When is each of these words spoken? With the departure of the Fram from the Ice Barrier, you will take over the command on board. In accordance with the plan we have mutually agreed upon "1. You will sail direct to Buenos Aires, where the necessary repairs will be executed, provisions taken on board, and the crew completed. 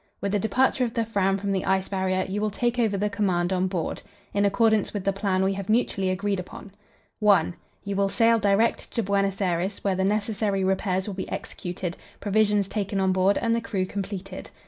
With 0.19 0.31
the 0.31 0.39
departure 0.39 0.83
of 0.83 0.95
the 0.95 1.05
Fram 1.05 1.37
from 1.37 1.51
the 1.51 1.63
Ice 1.63 1.87
Barrier, 1.87 2.25
you 2.27 2.41
will 2.41 2.49
take 2.49 2.79
over 2.79 2.97
the 2.97 3.07
command 3.07 3.53
on 3.53 3.67
board. 3.67 4.01
In 4.33 4.45
accordance 4.45 4.93
with 4.95 5.03
the 5.03 5.13
plan 5.13 5.43
we 5.43 5.53
have 5.53 5.69
mutually 5.69 6.09
agreed 6.09 6.39
upon 6.39 6.71
"1. 7.19 7.53
You 7.83 7.95
will 7.95 8.09
sail 8.09 8.39
direct 8.39 8.91
to 8.93 9.03
Buenos 9.03 9.39
Aires, 9.41 9.83
where 9.83 9.93
the 9.93 10.03
necessary 10.03 10.63
repairs 10.63 11.05
will 11.05 11.13
be 11.13 11.29
executed, 11.29 11.97
provisions 12.19 12.67
taken 12.67 12.99
on 12.99 13.11
board, 13.11 13.37
and 13.37 13.53
the 13.55 13.61
crew 13.61 13.85
completed. 13.85 14.49